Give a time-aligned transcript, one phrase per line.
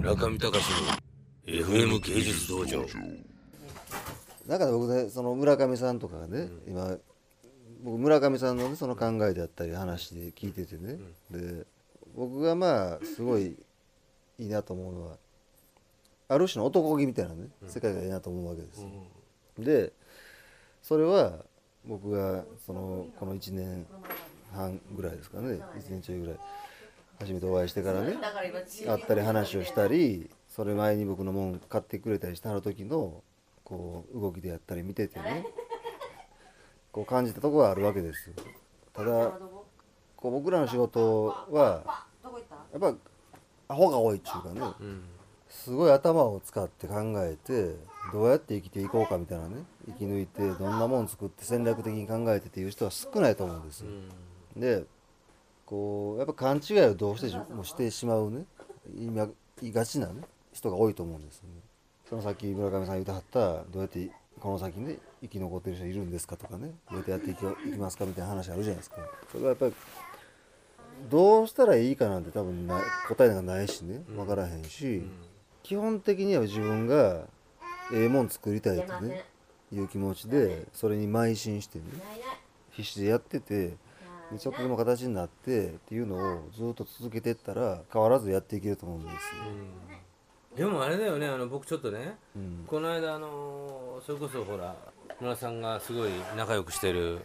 [0.00, 0.56] 村上隆の
[1.44, 2.86] FM 芸術道場。
[4.46, 6.96] だから僕ねその村上さんとかがね、今
[7.84, 10.96] 僕村上さんのねその考えであったり話で聞いててね、
[11.30, 11.66] で
[12.16, 13.54] 僕がまあすごい
[14.38, 15.16] いいなと思うのは
[16.28, 18.88] ある種の男気みたいなね世界がいいなと思うわけですよ。
[19.58, 19.92] で
[20.82, 21.34] それは
[21.84, 23.84] 僕がそのこの1年
[24.54, 26.36] 半ぐらいですかね1年ちょいぐらい
[27.20, 28.16] 初めてお会いしてからね
[28.86, 33.22] 会ったり話をしたりそれ前に僕のもん買ってくれたりしてはる時の
[33.62, 35.46] こう動きでやったり見ててね。
[36.92, 38.30] こう感じたところはあるわけです。
[38.30, 38.34] よ
[38.92, 39.38] ただ
[40.16, 42.04] こう僕らの仕事は
[42.72, 42.94] やっぱ
[43.68, 44.60] アホが多いっていうかね
[45.48, 47.76] すごい頭を使って考えて
[48.12, 53.86] どうやって生きていこうかみたいなね生き抜いてどんなもん作って戦略的に考えてっていう人は少ないと思うんですよ。
[54.56, 54.84] で
[55.70, 58.44] こうやっぱ勘違いをどうしてもしてしまうね。
[58.98, 59.28] 今
[59.62, 60.14] いがちなね
[60.52, 61.60] 人が多いと思うんですよね。
[62.08, 66.72] そのさっき村上さん言うてはったどうやってこの先ね生き残ってる人いるんですかとかね。
[66.90, 68.96] どうやってやっていきますかみたいな話あるじゃないですか。
[69.30, 69.72] それはやっぱり
[71.08, 74.02] どうしたらいいかなんて多分な答えがないしね。
[74.08, 75.04] 分からへんし、
[75.62, 77.26] 基本的には自分が
[77.92, 79.24] ええもん作りたいとね
[79.72, 81.84] いう気持ちでそれに邁進してね
[82.70, 83.74] 必死でやってて
[84.32, 89.14] でちょっとでも形になってっていうのをずっと続けていったら変わらずやっていけると思うんです。
[89.14, 89.16] よ。
[90.56, 92.64] でもあれだよねあの僕ちょっとね、うん。
[92.66, 94.74] この間あのそれこそほら
[95.20, 97.20] 村さんがすごい仲良くしてる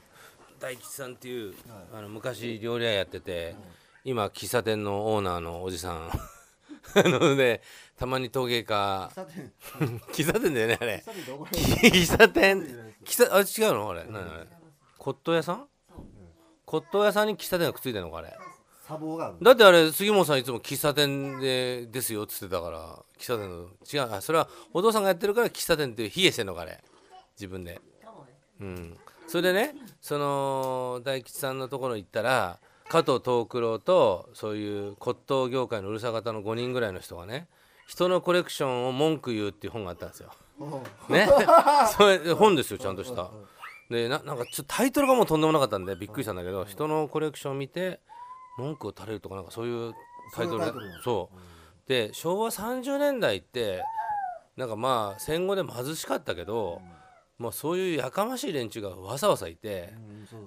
[0.59, 1.53] 大吉さんっていう、
[1.93, 3.55] あの昔料理屋やってて、
[4.03, 6.09] 今喫茶店のオーナーのおじさん。
[6.95, 7.61] あのね
[7.97, 9.09] たまに陶芸家。
[9.13, 10.53] 喫茶店。
[10.53, 11.03] だよねあれ。
[11.51, 12.61] 喫茶店
[13.03, 14.05] 喫茶あれ違うのあれ。
[14.05, 14.47] 何あれ。
[14.97, 15.67] 骨董屋さん？
[16.75, 18.37] 骨董屋さんに喫茶店がくっついてるのかあれ。
[18.85, 22.99] 砂防があるだってあれ杉本さんいつも喫茶店でですよっつってたから。
[23.17, 26.83] 喫茶店の違うあそれはお父さんがやってるから喫茶店っていう冷えしてんのかあれ。
[27.35, 27.79] 自分で。
[28.59, 28.97] うん。
[29.27, 37.47] それでねその大吉さんのところ行ったら加藤藤九郎とそういう骨董業界のうるさ方の5人ぐらいの人がね
[37.87, 40.31] 人のコレクションを文句言うっていう本があったんですよ。
[41.09, 41.27] ね。
[41.97, 43.31] それ本ですよちゃんとした。
[43.89, 47.99] でななんかちょっとタイトルがもうとんでもなかったんでびっくりしたんだけど人のコレクションを見て
[48.57, 49.93] 文句を垂れるとかなんかそういう
[50.33, 50.71] タイトルで
[51.03, 51.37] そう。
[51.87, 53.83] で昭和30年代って
[54.57, 56.81] なんかまあ戦後で貧しかったけど、
[57.37, 59.93] まあ、そういうやかましい連中がわさわさいて、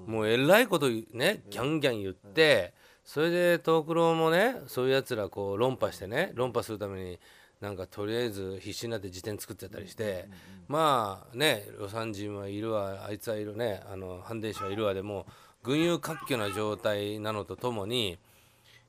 [0.06, 2.72] もうえらいことねギャンギャン言って、
[3.04, 7.20] それで藤九郎もねそういうやつらこう論破してね論破するために
[7.60, 10.28] なんかとりあえず必死になって辞典作ってたりして、
[10.68, 15.26] まあね魯山人はいるわあいつはいるねあの反伝師はいるわでも
[15.62, 18.18] 群雄割拠な状態なのとともに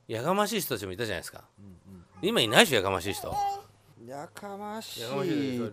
[0.06, 1.44] やかましい人たちもいたじゃないですか、
[2.22, 3.34] 今いないでしょやかましい人。
[4.06, 5.00] やかましい。
[5.02, 5.70] やかましい例え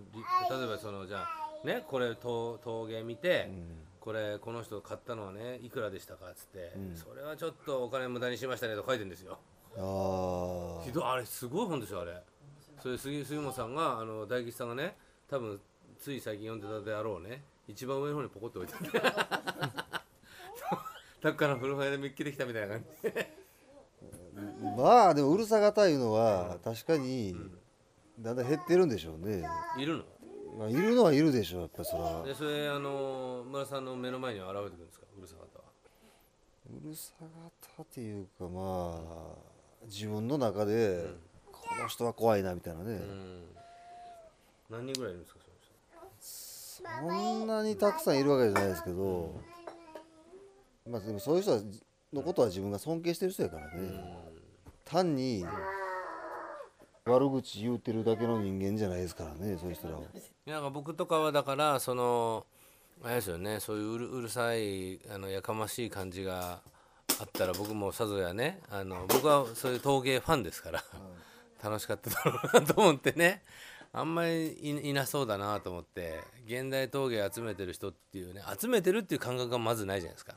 [0.67, 3.49] ばそのじゃあねこれ陶陶芸見て、
[3.99, 9.39] これこの人買ったのはねいくらでしたかっつって、それはちょっとお金無駄にしましたねと書いてるんですよ。
[9.79, 12.13] あひどいあれすごい本ですよあれ
[12.81, 14.95] それ杉杉本さんがあの大吉さんがね
[15.29, 15.59] 多分
[15.99, 17.43] つい最近読んでたであろうね。
[17.67, 20.07] 一番上の方にポコッと置いてあって
[21.21, 23.11] だ から古本屋で見っけてきたみたいな感じ。
[23.11, 23.29] で
[24.37, 27.35] あまあでもうるさ型いうのは確かに
[28.19, 29.43] だんだん減ってるんでしょうね、
[29.77, 30.03] いるの？
[30.57, 32.23] まあ、いるのはいるでしょうやっぱりそら。
[32.23, 35.05] でそれあの村さんの目の前には現れてくるんですか？
[35.17, 35.65] うるさ方は。
[36.85, 41.05] うるさ型っていうかまあ自分の中で、
[41.67, 43.43] この人は怖いなみたいなね、うん。
[44.69, 47.17] 何人ぐらいいるんですかその人？
[47.39, 49.39] そんなにたくさんいるわけじゃないですけど、
[50.89, 51.61] まあでもそういう人
[52.13, 53.91] のことは自分が尊敬してる人やからね、
[54.85, 55.45] 単に
[57.05, 60.01] 悪口言うてるだけの人間じゃないですからねそういう人らは。
[60.45, 62.45] なんか僕とかはだからその
[63.03, 66.59] あれですよねそういううるうるさいあのやかましい感じが
[67.19, 70.83] あったら僕もさぞやねあの僕はそういう陶芸ファンですから、
[71.61, 73.41] 楽しかっただろうなと思ってね。
[73.93, 80.35] あんまりいいなそうだなと思って現代陶芸集めてる人っていうね集めてるっていう感覚がまずないじゃないですか。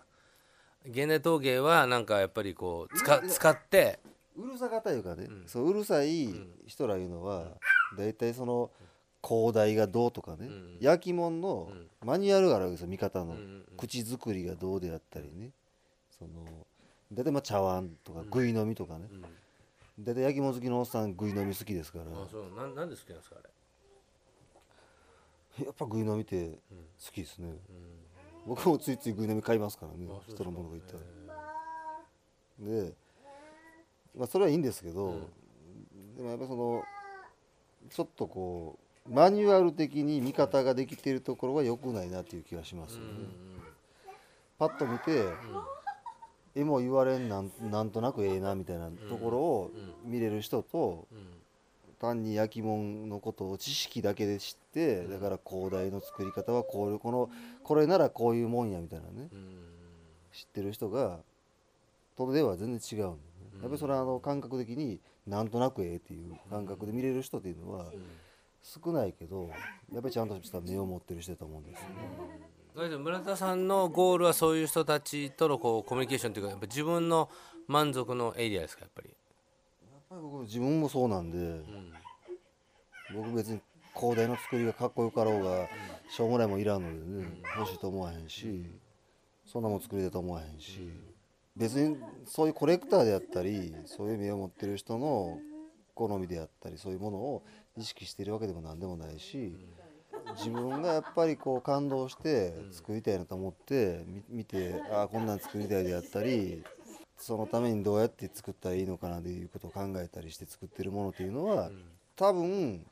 [0.87, 3.99] 現代陶芸はなんかやっぱりこう使使って
[4.37, 6.33] うるさ型いうかね、そううるさい
[6.67, 7.49] 人らいうのは
[7.99, 8.71] 大体その
[9.23, 10.79] 広大がどうとかね、ん。
[10.81, 11.73] 焼き物の
[12.03, 15.50] マニュアルがあるわけですよ見方の、んうん口作りがどうであったりね。
[16.19, 16.45] その
[17.12, 19.09] 大体まあ茶碗とかぐい飲みとかね、
[20.00, 22.05] 大体焼き物好きのおっさんぐい飲み好きですから。
[22.06, 22.44] あそう。
[22.56, 23.43] なんなんで好きなんですかあ
[25.58, 25.64] れ？
[25.67, 26.49] やっぱぐい飲みって
[27.05, 27.55] 好きですね、
[28.47, 30.08] 僕もついついぐい飲み買いますからね。
[30.26, 31.00] 人のものがいったら。
[32.61, 32.94] で、
[34.17, 35.29] まあ、それはいいんですけど、
[36.17, 36.82] でもやっぱその
[37.91, 43.29] ちょっとこうマニュアル的に見方ができているところは良くないなっていう気がしますよね。
[44.58, 45.25] パッと見て、
[46.55, 49.70] 絵も言われんなんなんとなくええなみたいなところを
[50.05, 51.06] 見れる人と、
[52.00, 57.31] 単に焼き物のことを知識だけで知ってだから広大の作り方はこういうこの
[57.62, 59.29] これならこういうもんやみたいなね。
[60.32, 61.19] 知ってる人が
[62.17, 63.17] とでは全然違うんやっ
[63.62, 67.87] ぱりそれはあの感覚的になんとなくええっていう感覚で見れる人っていうのは
[68.62, 69.50] 少ないけど
[69.93, 71.94] やっぱりちゃんとした目を持ってる人だと思うんですよね。
[72.75, 77.29] 村田さんのゴールはそういう人たちとのこうコミュニケーションというかやっぱ自分の
[77.67, 79.11] 満足のエリアですかやっぱり。
[79.11, 79.15] や
[79.99, 81.63] っぱり僕自分もそうなんで、
[83.15, 83.61] 僕別に
[83.95, 85.69] 広大の作りがかっこよかろうが
[86.09, 86.89] しょうもないもいらんの
[87.21, 88.65] でね、欲しいと思わへんし、
[89.47, 90.91] そんなもん作りだと思わへんし、
[91.57, 95.39] 別にそういうコレクターであったりそういう目を持ってる人の
[95.95, 97.43] 好みであったりそういうものを
[97.77, 99.55] 意識しているわけでも何でもないし、
[100.37, 106.62] 自分がやっぱりこう感動して作りたいなと思ってみ見てああこんなん作りたいであったり
[107.19, 111.71] そのためにどうやって作ったらいいのかなということを考えたりして作ってるものっていうのは、
[112.17, 112.85] 多分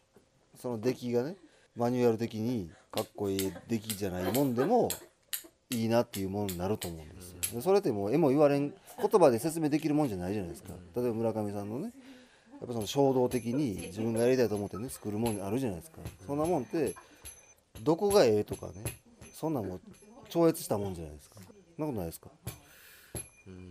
[0.61, 1.37] その出来がね
[1.77, 4.91] マニュアル的にかっこいい出来じゃないもんでも
[5.71, 7.39] いいなっていうものになると思うんですよ。
[7.55, 10.73] でそれってもう絵も言われん言葉で説明できるもんじゃないじゃないですか。
[10.97, 11.93] 例えば村上さんのね
[12.61, 15.99] やっぱその衝動的に自分がやりたいと思ってね作るもんあるじゃないですか。
[16.27, 16.95] そんなもんって
[17.83, 18.85] どこがええとかね
[19.35, 19.81] そんなもん
[20.29, 21.37] 超越したもんじゃないですか。
[21.37, 21.45] そん
[21.79, 22.29] なことないですか？
[23.47, 23.71] うん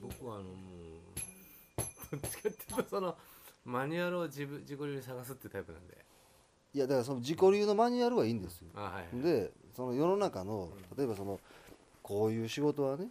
[0.00, 1.82] 僕はあのもう
[2.12, 3.16] どっちかっていうとその
[3.64, 6.04] マニュアルを自分自己流に探すってタイプなんで。
[6.74, 8.68] いやだからその自己流のマニュアルはいいんですよ。
[8.76, 9.22] あはい。
[9.22, 11.40] でその世の中の例えばその
[12.02, 13.08] こういう仕事はね、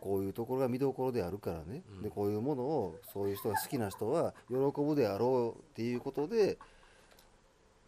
[0.00, 6.56] こういうところが見どころであるからね、でこういうものをそういう人が好きな人は喜ぶであろうっていうことで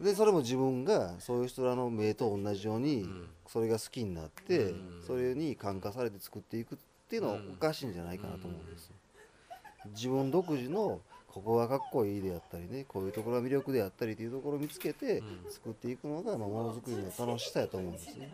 [0.01, 3.09] でそれも自分がそういう人らの目と同じように
[3.47, 4.75] それが好きになって、
[5.07, 8.95] それに感化されて作っていくっていうのはおかしいんじゃないかなと思うんですよ。
[9.95, 18.33] 自分独自のここがかっこいいであったりねこういうところが魅力であったりっていうところを見つけて作っていくのがまあものづくりの楽しさやと思うんですね。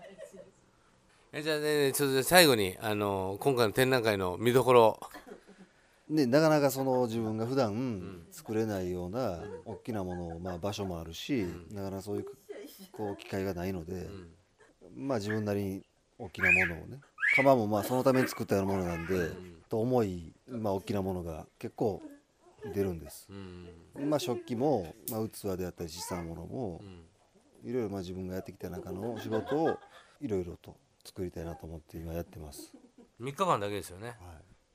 [1.33, 5.01] えじゃあねちょっと最後にあの今回の展覧会の見どころ。
[6.11, 12.25] でなかなかその自分が普段作れないような大きなものを、まあ、場所もあるし、なかなかそういう
[12.91, 14.09] こう機会がないので、
[14.97, 15.83] まあ自分なりに
[16.19, 16.99] 大きなものをね
[17.37, 19.31] 釜もまあそのために作ったようなものなんで、
[19.69, 22.03] と重い、まあ、大きなものが結構
[22.75, 23.29] 出るんです。
[23.95, 26.81] まあ食器も、まあ、器であったり小さなものも、
[27.63, 29.79] いろいろまあ自分がやってきた中の仕事を
[30.21, 32.73] いろいろと作りたいなと思って今やってます。
[33.21, 34.09] 3日間だけですよね。
[34.09, 34.17] はい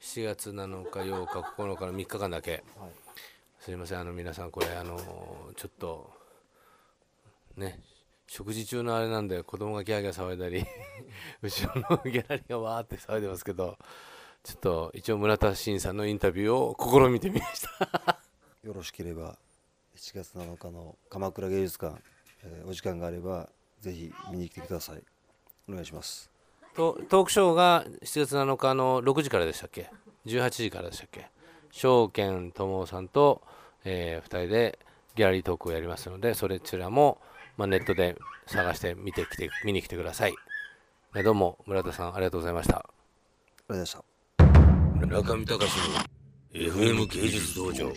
[0.05, 2.51] 7月7日8日9日の3日間だけ。
[2.51, 2.61] はい。
[3.59, 3.99] すいません。
[3.99, 4.99] あの皆さんこれあの
[5.55, 6.13] ちょっと
[7.57, 7.79] ね
[8.27, 10.63] 食事中のあれなんで子供がギャーギャー騒いだり
[11.41, 13.79] 後ろのギャラリーがわーって騒いでますけど
[14.43, 18.21] ちょっと一応村田真さんのインタビューを試みてみました。
[18.61, 19.39] よろしければ
[19.95, 21.99] 7月7日の鎌倉芸術館、
[22.43, 23.49] えーお時間があれば
[23.79, 25.03] ぜひ見に来てください。
[25.67, 26.29] お願いします。
[26.29, 26.34] と
[26.75, 29.89] トークショーが7月7日の6時からでしたっけ
[30.25, 31.27] ？18時からでしたっけ？
[31.71, 33.41] 証券友さんと、
[33.85, 34.79] え2人で
[35.15, 37.19] ギャラリートークをやりますのでそれちらも、
[37.57, 38.17] まあ、ネットで
[38.47, 40.33] 探して見てきて見に来てください。
[41.13, 42.77] ねどうも村田さんありがとうございました。
[42.77, 42.93] ありがと
[43.67, 45.05] うございました。
[45.07, 45.95] 中見隆の
[46.53, 47.91] FM 芸術道場